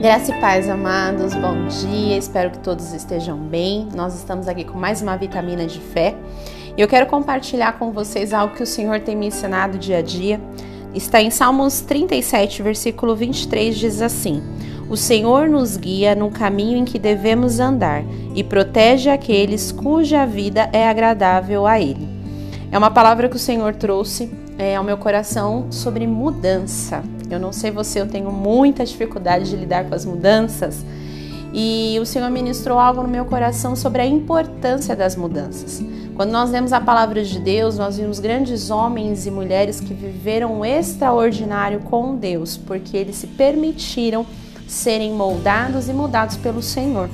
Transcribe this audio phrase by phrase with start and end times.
[0.00, 3.88] Graça e paz, amados, bom dia, espero que todos estejam bem.
[3.96, 6.14] Nós estamos aqui com mais uma vitamina de fé
[6.76, 10.02] e eu quero compartilhar com vocês algo que o Senhor tem me ensinado dia a
[10.02, 10.40] dia.
[10.94, 14.40] Está em Salmos 37, versículo 23, diz assim:
[14.88, 18.04] O Senhor nos guia no caminho em que devemos andar
[18.36, 22.08] e protege aqueles cuja vida é agradável a Ele.
[22.70, 27.02] É uma palavra que o Senhor trouxe é, ao meu coração sobre mudança.
[27.30, 30.84] Eu não sei você, eu tenho muita dificuldade de lidar com as mudanças.
[31.52, 35.82] E o Senhor ministrou algo no meu coração sobre a importância das mudanças.
[36.14, 40.60] Quando nós lemos a palavra de Deus, nós vimos grandes homens e mulheres que viveram
[40.60, 44.26] um extraordinário com Deus, porque eles se permitiram
[44.66, 47.08] serem moldados e mudados pelo Senhor.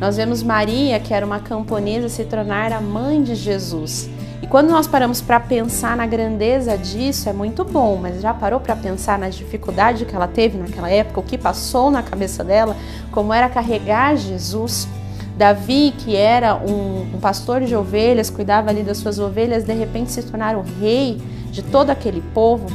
[0.00, 4.10] Nós vemos Maria, que era uma camponesa, se tornar a mãe de Jesus.
[4.42, 8.60] E quando nós paramos para pensar na grandeza disso, é muito bom, mas já parou
[8.60, 12.76] para pensar na dificuldade que ela teve naquela época, o que passou na cabeça dela,
[13.10, 14.86] como era carregar Jesus?
[15.36, 20.12] Davi, que era um, um pastor de ovelhas, cuidava ali das suas ovelhas, de repente
[20.12, 22.66] se tornar o rei de todo aquele povo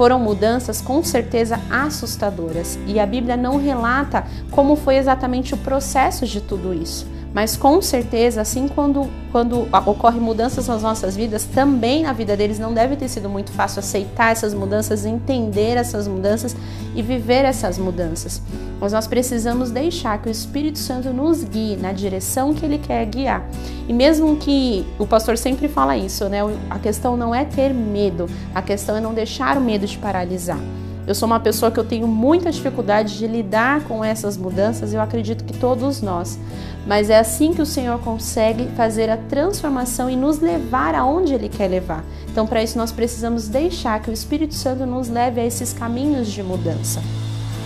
[0.00, 6.26] foram mudanças com certeza assustadoras e a Bíblia não relata como foi exatamente o processo
[6.26, 7.06] de tudo isso.
[7.32, 12.58] Mas com certeza, assim quando, quando ocorrem mudanças nas nossas vidas, também na vida deles
[12.58, 16.56] não deve ter sido muito fácil aceitar essas mudanças, entender essas mudanças
[16.94, 18.42] e viver essas mudanças.
[18.80, 23.04] Mas nós precisamos deixar que o Espírito Santo nos guie na direção que ele quer
[23.06, 23.46] guiar.
[23.86, 26.40] E mesmo que o pastor sempre fala isso, né?
[26.68, 30.58] A questão não é ter medo, a questão é não deixar o medo te paralisar.
[31.06, 35.00] Eu sou uma pessoa que eu tenho muita dificuldade de lidar com essas mudanças, eu
[35.00, 36.38] acredito que todos nós.
[36.86, 41.48] Mas é assim que o Senhor consegue fazer a transformação e nos levar aonde Ele
[41.48, 42.04] quer levar.
[42.30, 46.30] Então, para isso, nós precisamos deixar que o Espírito Santo nos leve a esses caminhos
[46.30, 47.02] de mudança.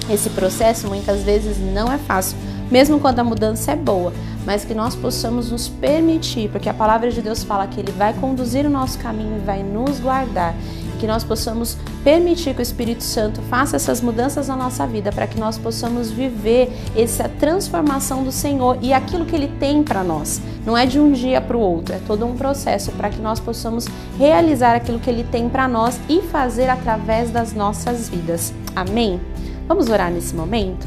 [0.09, 2.37] Esse processo muitas vezes não é fácil,
[2.71, 4.12] mesmo quando a mudança é boa,
[4.45, 8.12] mas que nós possamos nos permitir, porque a palavra de Deus fala que Ele vai
[8.12, 10.55] conduzir o nosso caminho e vai nos guardar
[11.04, 15.26] que nós possamos permitir que o Espírito Santo faça essas mudanças na nossa vida, para
[15.26, 20.41] que nós possamos viver essa transformação do Senhor e aquilo que Ele tem para nós.
[20.64, 23.38] Não é de um dia para o outro, é todo um processo para que nós
[23.38, 28.54] possamos realizar aquilo que Ele tem para nós e fazer através das nossas vidas.
[28.75, 29.20] Amém?
[29.69, 30.87] Vamos orar nesse momento?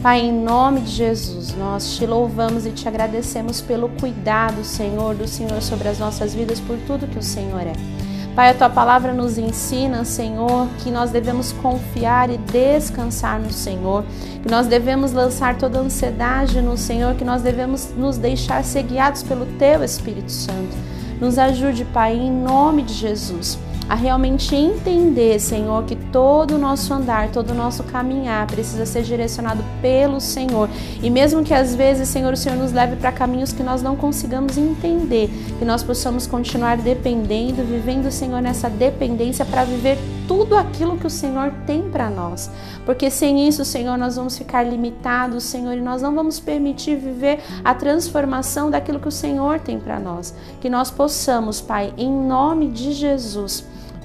[0.00, 5.26] Pai, em nome de Jesus, nós te louvamos e te agradecemos pelo cuidado, Senhor, do
[5.26, 8.05] Senhor sobre as nossas vidas, por tudo que o Senhor é.
[8.36, 14.04] Pai, a tua palavra nos ensina, Senhor, que nós devemos confiar e descansar no Senhor,
[14.42, 19.22] que nós devemos lançar toda ansiedade no Senhor, que nós devemos nos deixar ser guiados
[19.22, 20.76] pelo teu Espírito Santo.
[21.18, 23.58] Nos ajude, Pai, em nome de Jesus
[23.88, 29.02] a realmente entender, Senhor, que todo o nosso andar, todo o nosso caminhar precisa ser
[29.02, 30.68] direcionado pelo Senhor.
[31.02, 33.96] E mesmo que às vezes, Senhor, o Senhor nos leve para caminhos que nós não
[33.96, 40.96] consigamos entender, que nós possamos continuar dependendo, vivendo, Senhor, nessa dependência para viver tudo aquilo
[40.96, 42.50] que o Senhor tem para nós.
[42.84, 47.40] Porque sem isso, Senhor, nós vamos ficar limitados, Senhor, e nós não vamos permitir viver
[47.64, 50.34] a transformação daquilo que o Senhor tem para nós.
[50.60, 53.64] Que nós possamos, Pai, em nome de Jesus,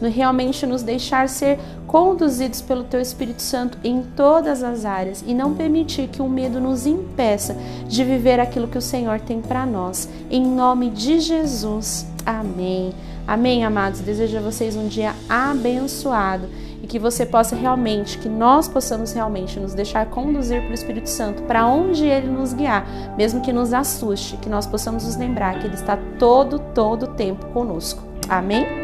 [0.09, 5.53] realmente nos deixar ser conduzidos pelo Teu Espírito Santo em todas as áreas e não
[5.53, 7.55] permitir que o medo nos impeça
[7.87, 10.09] de viver aquilo que o Senhor tem para nós.
[10.29, 12.05] Em nome de Jesus.
[12.25, 12.93] Amém.
[13.27, 13.99] Amém, amados.
[14.01, 16.47] Desejo a vocês um dia abençoado
[16.81, 21.43] e que você possa realmente, que nós possamos realmente nos deixar conduzir pelo Espírito Santo
[21.43, 22.85] para onde ele nos guiar,
[23.15, 27.45] mesmo que nos assuste, que nós possamos nos lembrar que ele está todo, todo tempo
[27.47, 28.01] conosco.
[28.27, 28.80] Amém?